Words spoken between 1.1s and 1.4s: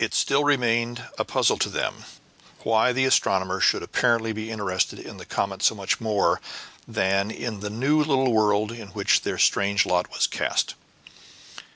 a